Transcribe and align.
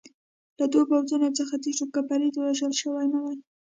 له 0.59 0.65
دوو 0.71 0.83
پوځونو 0.89 1.27
څخه 1.39 1.53
تېر 1.63 1.75
شو، 1.77 1.85
که 1.93 2.01
فرید 2.07 2.33
وژل 2.35 2.73
شوی 2.81 3.05
نه 3.13 3.19
وای. 3.23 3.37